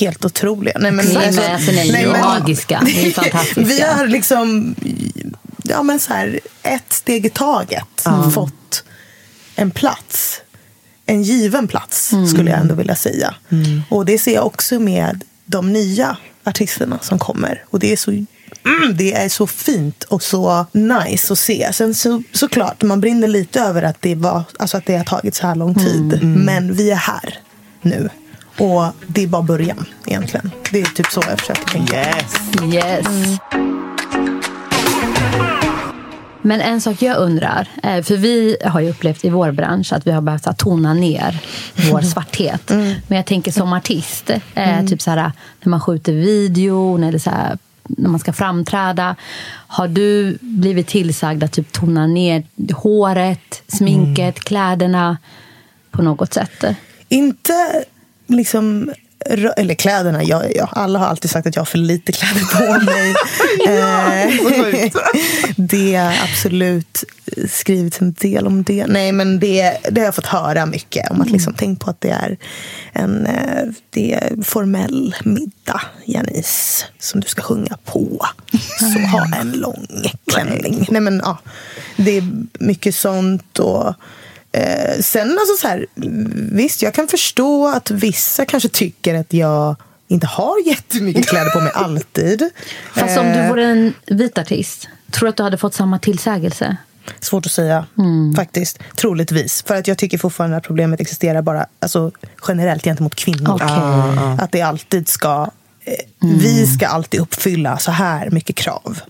[0.00, 0.76] helt otroliga.
[0.78, 2.80] Nej, men, men alltså, ni är ju magiska.
[2.84, 3.60] Ni är fantastiska.
[3.60, 4.74] Vi har liksom
[5.62, 8.84] ja, men så här, ett steg i taget fått
[9.56, 10.40] en plats.
[11.10, 13.34] En given plats, skulle jag ändå vilja säga.
[13.88, 17.64] Och det ser jag också med de nya artisterna som kommer.
[17.70, 18.24] Och det är så
[18.64, 21.72] Mm, det är så fint och så nice att se.
[21.72, 25.34] Sen så, såklart, man brinner lite över att det, var, alltså att det har tagit
[25.34, 26.20] så här lång tid.
[26.22, 27.38] Men vi är här
[27.82, 28.08] nu.
[28.58, 30.50] Och det är bara början egentligen.
[30.70, 31.96] Det är typ så jag försöker tänka.
[31.96, 32.74] Yes.
[32.74, 33.06] Yes.
[36.42, 40.06] Men en sak jag undrar, eh, för vi har ju upplevt i vår bransch att
[40.06, 41.40] vi har behövt tona ner
[41.90, 42.68] vår svarthet.
[43.08, 47.30] Men jag tänker som artist, eh, typ så här, när man skjuter videon eller så
[47.30, 49.16] här, när man ska framträda.
[49.66, 52.42] Har du blivit tillsagd att typ tona ner
[52.74, 55.18] håret, sminket, kläderna
[55.90, 56.64] på något sätt?
[57.08, 57.84] Inte
[58.26, 58.92] liksom...
[59.26, 60.24] Eller kläderna.
[60.24, 63.14] Jag, jag, alla har alltid sagt att jag har för lite kläder på mig.
[63.68, 64.92] Eh,
[65.56, 67.04] det har absolut
[67.48, 68.86] skrivits en del om det.
[68.86, 71.20] Nej, men det, det har jag fått höra mycket om.
[71.20, 72.38] att liksom, Tänk på att det är
[72.92, 78.26] en eh, det är formell middag, Janice, som du ska sjunga på.
[78.78, 79.86] Så ha en lång
[80.32, 80.86] klänning.
[80.90, 81.38] Nej, men, ja,
[81.96, 83.58] det är mycket sånt.
[83.58, 83.94] och
[84.52, 85.86] Eh, sen alltså så här,
[86.56, 89.76] visst, jag kan förstå att vissa kanske tycker att jag
[90.08, 92.50] inte har jättemycket kläder på mig alltid.
[92.94, 95.98] Fast om du Eh, vore en vit artist, tror du att du hade fått samma
[95.98, 96.76] tillsägelse?
[97.20, 97.86] Svårt att säga,
[98.36, 98.78] faktiskt.
[98.96, 99.64] Troligtvis.
[99.66, 102.10] För att jag tycker fortfarande att problemet existerar bara alltså,
[102.48, 103.54] generellt gentemot kvinnor.
[103.54, 104.38] Okej.
[104.40, 105.50] Att det alltid ska...
[105.84, 109.00] Eh, Vi ska alltid uppfylla så här mycket krav.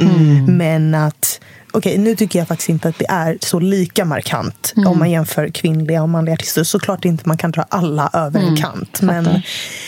[0.49, 1.41] Men att...
[1.73, 5.49] Okej, nu tycker jag faktiskt inte att det är så lika markant om man jämför
[5.49, 6.65] kvinnliga och manliga artister.
[6.65, 9.03] Såklart inte man kan dra alla över en kant.
[9.03, 9.43] Men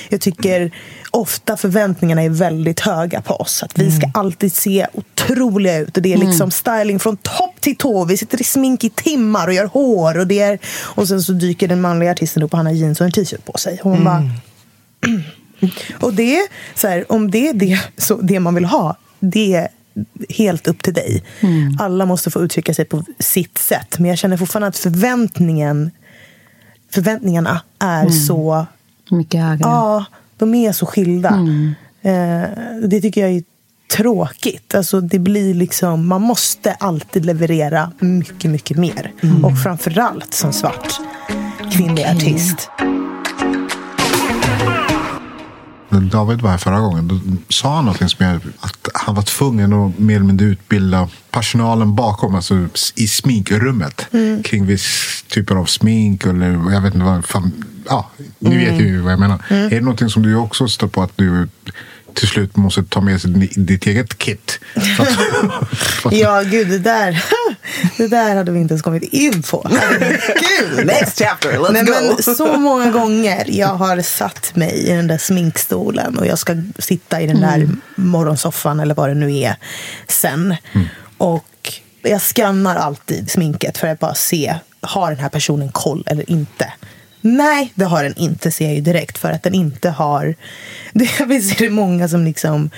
[0.08, 0.70] jag tycker
[1.10, 3.62] ofta förväntningarna är väldigt höga på oss.
[3.62, 5.96] Att vi ska alltid se otroliga ut.
[5.96, 8.04] Och det är liksom styling från topp till tå.
[8.04, 10.18] Vi sitter i smink i timmar och gör hår.
[10.18, 13.00] Och, det är, och sen så dyker den manliga artisten upp och han har jeans
[13.00, 13.80] och en t-shirt på sig.
[13.82, 14.30] Och man bara...
[16.00, 19.68] Och det, så här, om det är det, så det man vill ha, det är
[20.28, 21.22] helt upp till dig.
[21.78, 23.98] Alla måste få uttrycka sig på sitt sätt.
[23.98, 25.90] Men jag känner fortfarande att förväntningen,
[26.90, 28.66] förväntningarna är så...
[29.10, 29.60] Mycket högre.
[29.62, 30.04] Ja,
[30.38, 31.28] de är så skilda.
[32.02, 32.42] Eh,
[32.82, 33.42] det tycker jag är
[33.96, 34.74] tråkigt.
[34.74, 39.12] Alltså, det blir liksom, man måste alltid leverera mycket, mycket mer.
[39.42, 41.00] Och framförallt som svart
[41.72, 42.70] kvinnlig artist.
[45.92, 49.22] När David var här förra gången, då sa han någonting som jag, att han var
[49.22, 54.08] tvungen att mer eller mindre utbilda personalen bakom, alltså i sminkrummet,
[54.44, 57.24] kring viss typer av smink eller jag vet inte vad.
[57.24, 59.42] Fan, ja, ni vet ju vad jag menar.
[59.48, 61.48] Är det någonting som du också står på att du
[62.14, 64.58] till slut måste ta med sig ditt eget kit?
[66.10, 67.24] Ja, gud, det där,
[67.96, 69.66] det där hade vi inte ens kommit in på.
[69.80, 70.86] Herregud.
[70.86, 71.92] Next chapter, let's Nej, go.
[71.92, 76.56] men så många gånger jag har satt mig i den där sminkstolen och jag ska
[76.78, 79.56] sitta i den där morgonsoffan eller vad det nu är
[80.08, 80.56] sen.
[81.18, 81.72] Och
[82.02, 86.72] jag skannar alltid sminket för att bara se, har den här personen koll eller inte?
[87.24, 89.18] Nej, det har den inte, ser jag ju direkt.
[89.18, 90.34] För att den inte har...
[90.92, 92.70] Det, visst är det många som liksom...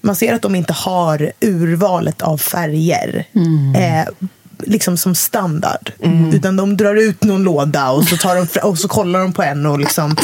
[0.00, 3.24] Man ser att de inte har urvalet av färger.
[3.76, 4.08] Eh,
[4.58, 5.92] liksom som standard.
[6.32, 9.42] Utan de drar ut någon låda och så, tar de, och så kollar de på
[9.42, 10.16] en och liksom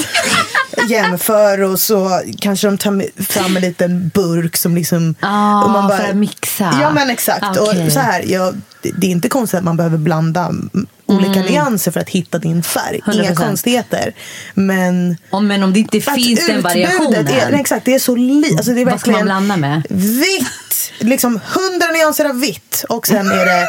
[0.89, 5.15] jämför och så kanske de tar fram en liten burk som liksom...
[5.21, 6.79] Ah, och man för att mixa.
[6.81, 7.59] Ja men exakt.
[7.59, 7.87] Okej.
[7.87, 11.91] Och så här, ja, det, är inte konstigt att man behöver blanda mm, olika nyanser
[11.91, 13.01] för att hitta din färg.
[13.13, 13.35] Inga 100%.
[13.35, 14.15] konstigheter.
[14.55, 17.29] Men Om, men om det inte finns den variationen.
[17.29, 19.83] Är, exakt, det är så li, alltså det är Vad ska man blanda med?
[19.91, 20.93] Vitt!
[20.99, 22.85] Liksom hundra nyanser av vitt.
[22.89, 23.67] Och sen är det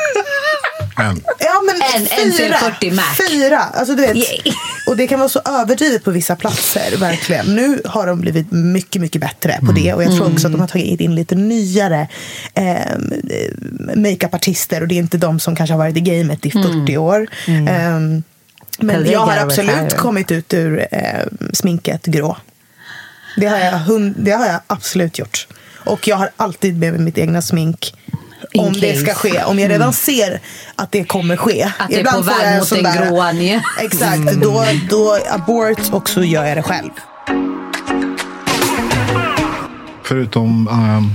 [0.97, 1.21] En.
[1.39, 2.58] Ja, men En- en fyra.
[2.58, 3.03] 40 Mac.
[3.29, 3.60] Fyra.
[3.60, 4.15] Alltså, du vet.
[4.15, 4.53] Yay.
[4.88, 6.97] Och det kan vara så överdrivet på vissa platser.
[6.97, 7.56] Verkligen.
[7.56, 9.93] Nu har de blivit mycket, mycket bättre på det.
[9.93, 12.08] Och jag tror också att de har tagit in lite nyare
[12.53, 12.75] eh,
[13.95, 14.82] makeupartister.
[14.82, 17.27] Och det är inte de som kanske har varit i gamet i 40 år.
[17.47, 17.67] Mm.
[17.67, 18.23] Ehm,
[18.79, 20.99] men Because they jag har absolut kommit ut ur eh,
[21.53, 22.38] sminket grå.
[23.38, 25.47] Det har, jag, det har jag absolut gjort.
[25.86, 27.93] Och jag har alltid med mig mitt egna smink.
[28.51, 29.06] In Om det case.
[29.06, 29.43] ska ske.
[29.43, 30.39] Om jag redan ser
[30.75, 31.63] att det kommer ske.
[31.77, 33.62] Att det är Ibland på väg en mot den där- gråa ner.
[33.82, 34.34] Exakt.
[34.41, 36.89] Då, då abort och så gör jag det själv.
[40.03, 41.13] Förutom um,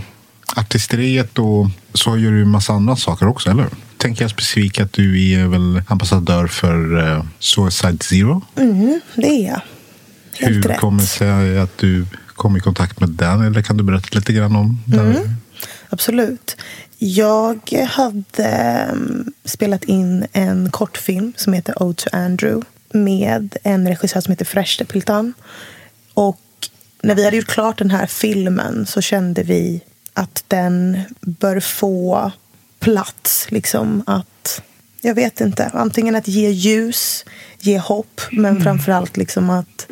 [0.56, 3.70] artisteriet och så gör du en massa andra saker också, eller hur?
[3.96, 8.42] Tänker jag specifikt att du är väl ambassadör för eh, Suicide Zero.
[9.14, 9.60] Det är jag.
[10.38, 10.80] Helt Hur rätt.
[10.80, 13.42] kommer det sig att du kom i kontakt med den?
[13.46, 15.36] Eller kan du berätta lite grann om den?
[15.88, 16.56] Absolut.
[16.98, 24.20] Jag hade mm, spelat in en kortfilm som heter Ode to Andrew med en regissör
[24.20, 25.34] som heter Fresh Piltan.
[26.14, 26.40] Och
[27.02, 29.80] när vi hade gjort klart den här filmen så kände vi
[30.14, 32.32] att den bör få
[32.78, 33.46] plats.
[33.50, 34.62] Liksom att,
[35.00, 37.24] jag vet inte, antingen att ge ljus,
[37.58, 39.88] ge hopp, men framför allt liksom att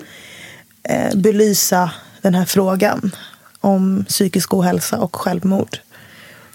[0.83, 1.91] eh, belysa
[2.23, 3.11] den här frågan
[3.61, 5.79] om psykisk ohälsa och självmord.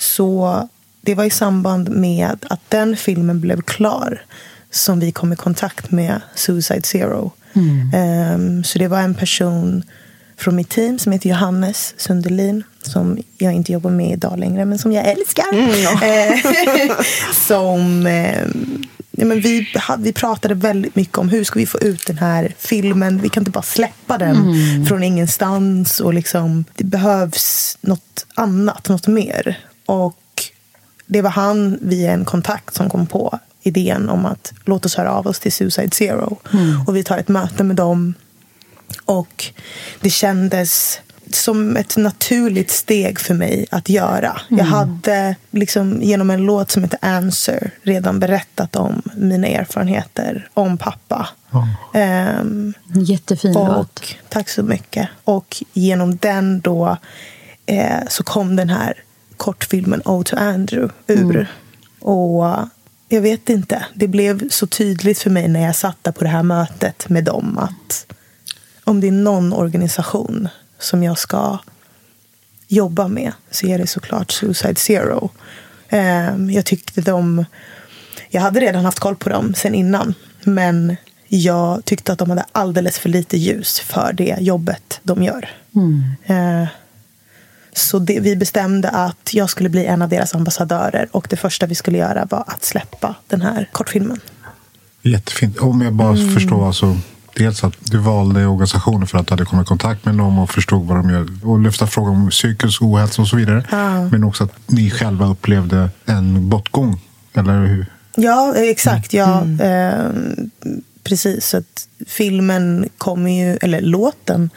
[0.01, 0.67] Så
[1.01, 4.21] det var i samband med att den filmen blev klar
[4.71, 7.31] som vi kom i kontakt med Suicide Zero.
[7.93, 9.83] Ehm, så det var en person
[10.37, 14.79] från mitt team som heter Johannes Sundelin som jag inte jobbar med idag längre, men
[14.79, 15.45] som jag älskar.
[16.03, 17.05] Eh,
[17.47, 18.47] som, eh,
[19.11, 22.55] ja, men vi, vi pratade väldigt mycket om hur ska vi få ut den här
[22.57, 23.21] filmen.
[23.21, 24.35] Vi kan inte bara släppa den
[24.87, 25.99] från ingenstans.
[25.99, 29.57] Och liksom, det behövs något annat, något mer.
[29.91, 30.43] Och
[31.06, 35.12] det var han via en kontakt som kom på idén om att låt oss höra
[35.13, 36.38] av oss till Suicide Zero.
[36.88, 38.13] Och vi tar ett möte med dem.
[39.06, 39.45] Och
[40.01, 40.99] det kändes
[41.32, 44.41] som ett naturligt steg för mig att göra.
[44.49, 50.77] Jag hade liksom genom en låt som heter Answer redan berättat om mina erfarenheter om
[50.77, 51.30] pappa.
[51.93, 53.77] Ehm, En jättefin låt.
[53.77, 55.10] och, tack så mycket.
[55.23, 56.97] Och genom den då
[57.65, 58.93] eh, så kom den här
[59.41, 61.47] kortfilmen Oh to Andrew ur.
[61.99, 62.45] Och
[63.10, 66.30] jag vet inte, det blev så tydligt för mig när jag satt där på det
[66.30, 68.13] här mötet med dem att
[68.84, 70.47] om det är någon organisation
[70.80, 71.58] som jag ska
[72.67, 75.30] jobba med så är det såklart Suicide Zero.
[75.89, 77.45] Eh, jag tyckte de...
[78.30, 80.13] Jag hade redan haft koll på dem sen innan.
[80.43, 80.95] Men
[81.27, 85.49] jag tyckte att de hade alldeles för lite ljus för det jobbet de gör.
[86.25, 86.67] Eh,
[87.73, 91.07] så det, vi bestämde att jag skulle bli en av deras ambassadörer.
[91.12, 94.19] Och det första vi skulle göra var att släppa den här kortfilmen.
[95.01, 95.57] Jättefint.
[95.60, 96.34] Om jag bara Mm.
[96.34, 96.67] förstår.
[96.67, 96.97] Alltså,
[97.36, 100.49] dels att du valde organisationen för att du hade kommit i kontakt med dem och
[100.49, 101.27] förstod vad de gör.
[101.43, 103.63] Och lyfta frågan om psykisk ohälsa och så vidare.
[104.12, 107.01] Men också att ni själva upplevde en bortgång.
[107.34, 107.86] Eller hur?
[108.15, 109.13] Ja, exakt.
[109.13, 110.10] Ja, eh,
[111.03, 111.45] precis.
[111.47, 114.49] Så att filmen kommer ju, eller låten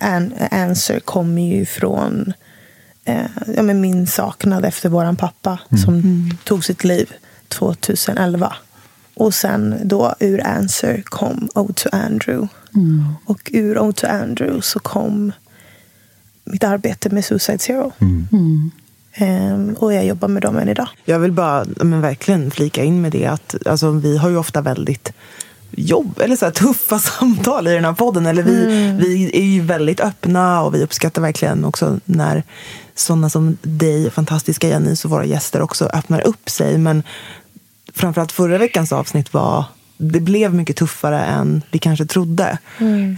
[0.00, 2.32] An Answer kommer ju från
[3.04, 7.12] eh, ja, men min saknad efter våran pappa som tog sitt liv
[7.48, 8.54] 2011.
[9.14, 12.48] Och sen då ur Answer kom Ode to Andrew.
[13.24, 15.32] Och ur Ode to Andrew så kom
[16.44, 17.92] mitt arbete med Suicide Zero.
[19.14, 20.88] Ehm, och jag jobbar med dem än idag.
[21.04, 24.60] Jag vill bara men verkligen flika in med det att alltså, vi har ju ofta
[24.60, 25.12] väldigt
[25.70, 28.26] jobb, eller så här, tuffa samtal i den här podden.
[28.26, 28.66] Eller vi,
[28.98, 32.42] vi är ju väldigt öppna och vi uppskattar verkligen också när
[32.94, 36.78] sådana som dig, fantastiska Jenny, och våra gäster också öppnar upp sig.
[36.78, 37.02] Men
[37.94, 39.64] framförallt förra veckans avsnitt var
[40.02, 42.58] det blev mycket tuffare än vi kanske trodde.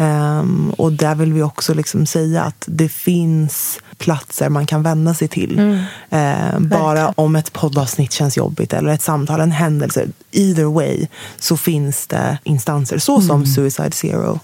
[0.01, 5.15] Ehm, och där vill vi också liksom säga att det finns platser man kan vända
[5.15, 5.79] sig till.
[6.11, 10.07] Ehm, bara om ett poddavsnitt känns jobbigt eller ett samtal, en händelse.
[10.31, 11.07] Either way
[11.39, 14.41] så finns det instanser, så som Suicide Zero,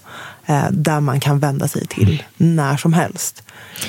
[0.71, 3.43] där man kan vända sig till när som helst.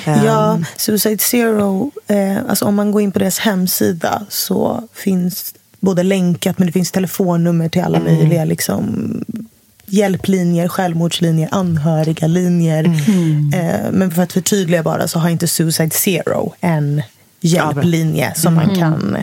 [0.05, 5.53] Ehm, Ja, Suicide Zero, eh, alltså om man går in på deras hemsida så finns
[5.79, 9.13] både länkat men det finns telefonnummer till alla möjliga liksom,
[9.85, 12.83] hjälplinjer, självmordslinjer, anhöriga linjer.
[13.55, 17.01] Eh, men för att förtydliga bara så har inte Suicide Zero en
[17.41, 19.17] hjälplinje som man kan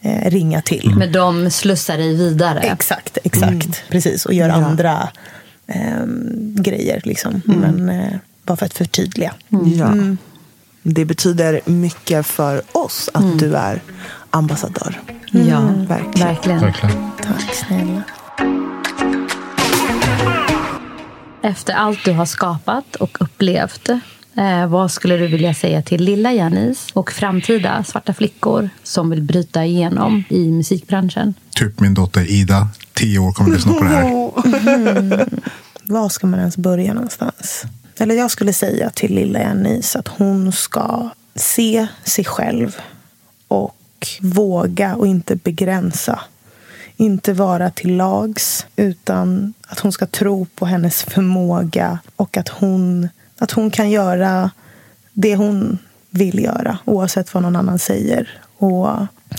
[0.00, 0.92] eh, ringa till.
[0.96, 2.60] Men de slussar dig vidare.
[2.60, 3.82] Exakt, exakt.
[3.90, 4.54] Precis, och gör Ja.
[4.54, 5.08] andra
[5.66, 7.00] ehm, grejer.
[7.04, 7.42] Liksom.
[7.44, 9.34] Men eh, bara för att förtydliga.
[9.78, 9.94] Ja.
[10.82, 13.82] Det betyder mycket för oss att du är
[14.30, 15.00] ambassadör.
[15.32, 16.28] Ja, verkligen.
[16.28, 16.60] verkligen.
[16.60, 17.10] Verkligen.
[17.22, 18.02] Tack snälla.
[21.42, 23.88] Efter allt du har skapat och upplevt,
[24.36, 29.22] eh, vad skulle du vilja säga till lilla Janis och framtida svarta flickor som vill
[29.22, 31.34] bryta igenom i musikbranschen?
[31.50, 35.28] Typ min dotter Ida, tio år, kommer att lyssna på det här.
[35.82, 37.64] Var ska man ens börja någonstans?
[37.98, 42.76] Eller jag skulle säga till lilla Janice att hon ska se sig själv
[43.48, 43.76] och
[44.20, 46.20] våga och inte begränsa.
[46.96, 53.08] Inte vara till lags, utan att hon ska tro på hennes förmåga och att hon,
[53.38, 54.50] att hon kan göra
[55.12, 55.78] det hon
[56.10, 58.42] vill göra oavsett vad någon annan säger.
[58.58, 58.88] Och,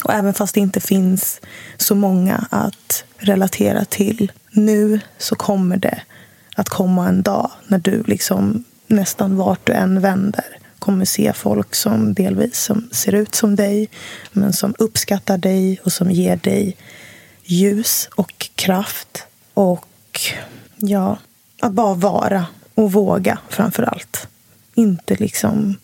[0.03, 1.41] och även fast det inte finns
[1.77, 6.01] så många att relatera till nu så kommer det
[6.55, 10.45] att komma en dag när du liksom nästan vart du än vänder
[10.79, 13.89] kommer se folk som delvis som ser ut som dig
[14.31, 16.77] men som uppskattar dig och som ger dig
[17.43, 19.23] ljus och kraft.
[19.53, 20.19] Och
[20.75, 21.17] ja,
[21.61, 24.27] att bara vara och våga framför allt.
[24.75, 25.75] Inte liksom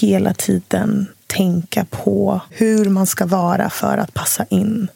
[0.00, 4.88] hela tiden tänka på hur man ska vara för att passa in.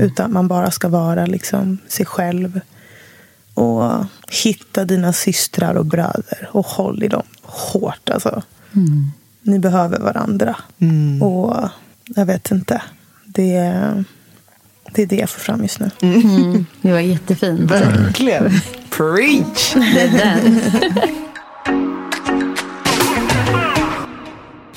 [0.00, 2.60] Utan man bara ska vara liksom sig själv.
[3.54, 4.04] Och
[4.44, 8.10] hitta dina systrar och bröder och håll i dem hårt.
[8.10, 8.42] Alltså.
[9.42, 10.56] Ni behöver varandra.
[11.20, 11.68] Och
[12.04, 12.82] jag vet inte.
[13.24, 14.04] Det,
[14.94, 15.90] det är det jag får fram just nu.
[16.82, 17.70] Det var jättefint.
[17.70, 18.60] Verkligen.
[18.90, 19.74] Preach!
[19.74, 20.60] Det är den.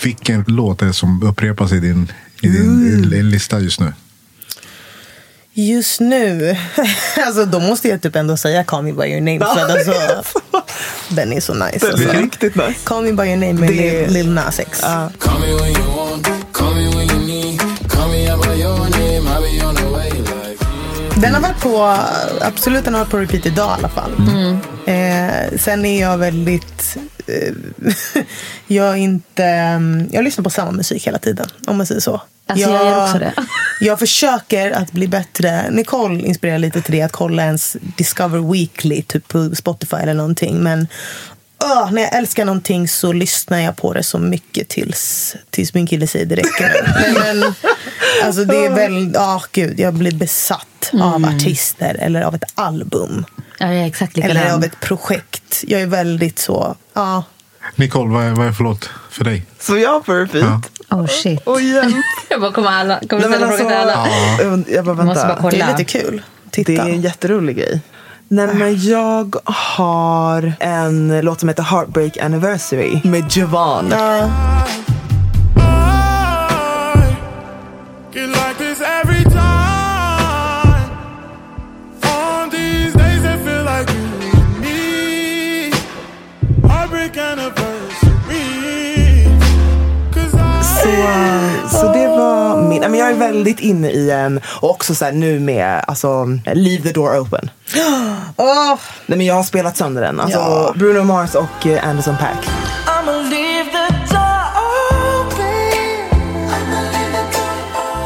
[0.03, 3.93] Vilken låt är det som upprepas i din, i din lista just nu?
[5.53, 6.57] Just nu,
[7.25, 9.39] alltså då måste jag typ ändå säga Call me by your name.
[9.39, 9.93] För att alltså,
[11.09, 11.77] den är så nice.
[11.79, 12.09] Den är Alltså.
[12.21, 12.73] riktigt nice.
[12.83, 14.79] Call me by your name med Det- Lil, Nas X.
[14.83, 15.09] Ja.
[21.21, 21.97] Den har varit på,
[22.41, 24.11] absolut den har varit på repeat idag i alla fall.
[24.85, 26.97] Eh, sen är jag väldigt...
[27.27, 27.53] Eh,
[28.67, 29.43] jag inte...
[29.45, 32.21] mm, Jag lyssnar på samma musik hela tiden, om man säger så.
[32.49, 33.33] Alltså, jag gör också det.
[33.81, 35.69] Jag försöker att bli bättre.
[35.71, 40.63] Nicole inspirerar lite till det, att kolla ens Discover Weekly typ på Spotify eller någonting.
[40.63, 40.87] Men
[41.63, 45.87] åh, när jag älskar någonting så lyssnar jag på det så mycket tills, tills min
[45.87, 47.13] kille säger det räcker nu.
[47.19, 47.53] Men, men,
[48.23, 53.25] alltså det är väl, ja gud, jag blir besatt av artister eller av ett album.
[53.59, 55.63] Ja, jag är exakt Eller av ett projekt.
[55.67, 57.23] Jag är väldigt så, ja.
[57.75, 59.45] Nicole, vad är, vad är för låt för dig?
[59.59, 60.71] Så jag på repeat.
[60.89, 60.97] Ja.
[60.97, 61.41] Oh shit.
[61.43, 62.03] Och igen.
[62.29, 63.93] Jag bara, kommer alla, kommer ställa frågan till alla?
[63.95, 65.41] alltså, jag bara Jag måste bara vänta.
[65.41, 65.51] kolla.
[65.65, 66.21] Det är lite kul.
[66.51, 66.71] Titta.
[66.71, 67.81] Det är en jätterolig grej.
[68.29, 73.93] Nej men jag har en låt som heter Heartbreak Anniversary med Jovan.
[73.93, 74.29] Uh.
[90.83, 90.89] Så
[91.81, 92.81] så det var min...
[92.81, 94.41] Men jag är väldigt inne i en...
[94.61, 97.49] Och också så här, nu med alltså, Leave the door open.
[98.35, 98.75] Åh,
[99.05, 100.19] Nej, men jag har spelat sönder den.
[100.19, 100.73] Alltså, Ja.
[100.75, 102.47] Bruno Mars och eh, Anderson Paak.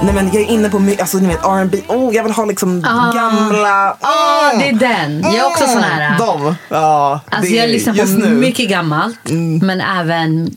[0.04, 1.82] Nej, men jag är inne på alltså, ni vet, R&B.
[1.88, 3.12] Oh, jag vill ha liksom Ah.
[3.14, 3.98] gamla...
[4.02, 5.22] Ja, det är den.
[5.24, 6.18] Jag är också sån här.
[6.18, 6.56] De.
[6.70, 8.26] Ja, Alltså jag lyssnar på nu.
[8.26, 8.40] Mm.
[8.40, 9.20] mycket gammalt,
[9.62, 10.56] men även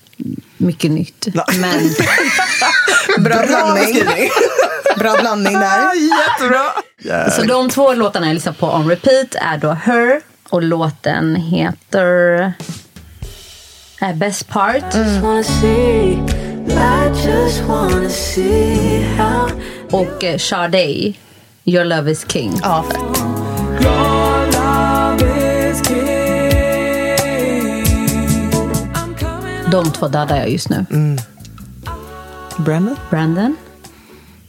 [0.57, 1.27] mycket nytt.
[1.35, 1.45] Ja.
[1.61, 1.71] Men
[3.19, 4.03] bra blandning.
[4.99, 5.91] Bra blandning där.
[5.95, 7.31] Jättebra.
[7.31, 12.53] Så de två låtarna jag lyssnar på on repeat är då Her och låten heter
[14.01, 14.95] äh, Best Part.
[19.91, 21.15] Och eh, Sade,
[21.65, 22.61] Your Love Is King.
[22.63, 22.85] Ja.
[29.71, 30.87] De två dödar jag just nu.
[30.91, 31.19] Mm.
[32.59, 32.97] Brandon?
[33.11, 33.57] Brandon?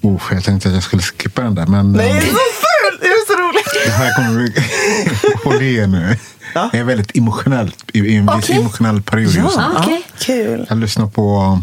[0.01, 2.27] Oh, jag tänkte att jag skulle skippa den där, men Nej, eh, det är så
[2.35, 3.01] fult!
[3.01, 3.85] Det är så roligt.
[3.85, 6.17] det här kommer Håll i er nu.
[6.53, 6.69] Ja.
[6.73, 8.55] Jag är väldigt emotionell i, en viss Okej.
[8.59, 9.63] emotionell period just nu.
[9.77, 10.03] Okej.
[10.19, 10.65] Kul.
[10.69, 11.59] Jag lyssnar på...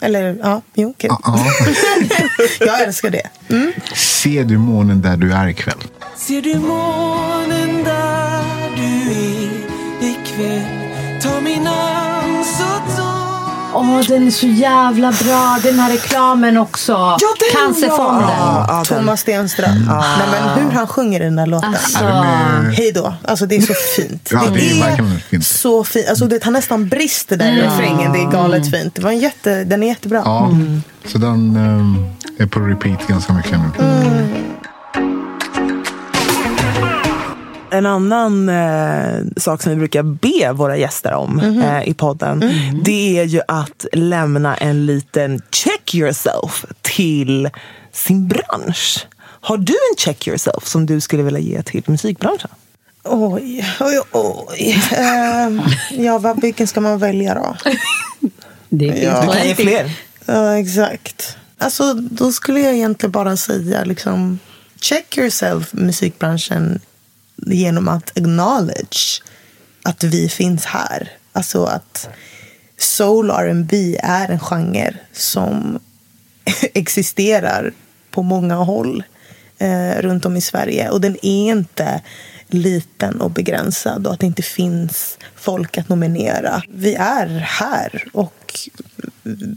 [0.00, 1.10] Eller ja, jo, kul.
[1.24, 1.46] Ja,
[2.60, 3.22] Jag älskar det.
[3.96, 5.78] Ser du månen där du är ikväll?
[6.16, 8.29] Ser du månen där
[13.74, 15.58] Åh, den är så jävla bra.
[15.62, 16.92] Den här reklamen också.
[16.92, 18.28] Ja, den är Cancerfonden.
[18.38, 18.84] Ja, ja.
[18.84, 19.84] Thomas Stenström.
[19.88, 21.68] Nej, men hur han sjunger i den där låten.
[21.68, 23.14] Alltså, är- Hej då.
[23.24, 24.28] Alltså det är så fint.
[24.32, 25.46] Ja, det är verkligen fint.
[25.46, 26.08] så fint.
[26.08, 28.12] Alltså det, han nästan brister där i refrängen.
[28.12, 28.94] Det är galet fint.
[28.94, 30.22] Det var en jätte, den är jättebra.
[30.24, 30.50] Ja,
[31.06, 31.56] så den
[32.36, 34.28] eh, är på repeat ganska mycket nu.
[37.70, 42.40] En annan eh, sak som vi brukar be våra gäster om eh, i podden
[42.84, 47.50] det är ju att lämna en liten check yourself till
[47.92, 49.06] sin bransch.
[49.40, 52.50] Har du en check yourself som du skulle vilja ge till musikbranschen?
[53.04, 54.82] Oj, oj, oj.
[54.92, 55.60] Ehm,
[55.90, 57.56] ja, vad, vilken ska man välja då?
[58.68, 59.20] det finns Ja.
[59.20, 59.62] Du kan ge plenty.
[59.62, 59.92] fler.
[60.26, 61.36] Ja, exakt.
[61.58, 64.38] Alltså, då skulle jag egentligen bara säga liksom,
[64.80, 66.80] check yourself, musikbranschen,
[67.46, 69.22] genom att acknowledge
[69.82, 71.12] att vi finns här.
[71.32, 72.08] Alltså att
[72.78, 75.78] soul R&B är en genre som
[76.74, 77.72] existerar
[78.10, 79.02] på många håll
[79.58, 80.90] eh, runt om i Sverige.
[80.90, 82.00] Och den är inte
[82.46, 86.62] liten och begränsad och att det inte finns folk att nominera.
[86.68, 88.58] Vi är här och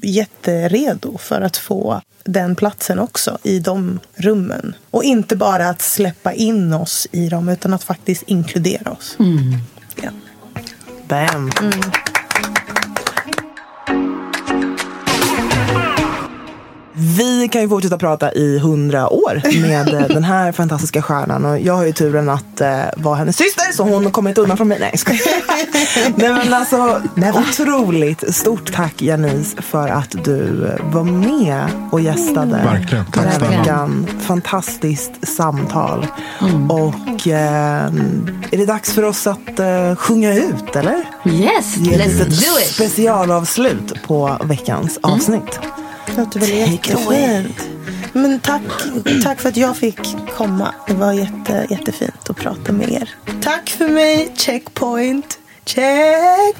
[0.02, 4.76] jätteredo för att få den platsen också i de rummen.
[4.92, 9.18] Och inte bara att släppa in oss i dem utan att faktiskt inkludera oss.
[9.96, 10.10] Ja.
[11.08, 11.52] Bam.
[16.96, 21.46] Vi kan ju fortsätta prata i hundra år med eh, den här fantastiska stjärnan.
[21.46, 24.58] Och jag har ju turen att eh, vara hennes syster så hon kommer inte undan
[24.58, 24.78] från mig.
[24.80, 25.22] Nej, skojar.
[26.18, 27.02] Nej men alltså,
[27.34, 33.06] otroligt stort tack Janice för att du eh, var med och gästade Verkligen.
[33.06, 33.58] Tack den här snälla.
[33.60, 34.08] veckan.
[34.22, 36.08] Fantastiskt samtal.
[36.70, 37.86] Och eh,
[38.52, 40.96] är det dags för oss att eh, sjunga ut eller?
[41.26, 42.68] Yes, Ge ett let's do it.
[42.68, 45.60] specialavslut på veckans avsnitt.
[46.18, 47.70] Låter väl jättefint.
[48.14, 48.62] Men tack,
[49.24, 49.99] tack för att jag fick
[50.38, 50.76] komma.
[50.88, 53.10] Det var jätte, jättefint att prata med er.
[53.41, 55.39] Tack för mig, Checkpoint.
[55.66, 56.60] Checkpoint.